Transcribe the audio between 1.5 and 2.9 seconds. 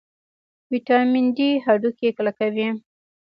هډوکي کلکوي